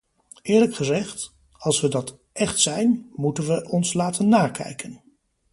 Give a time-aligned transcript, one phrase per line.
[0.41, 5.01] Eerlijk gezegd, als we dat echt zijn, moeten we ons laten nakijken!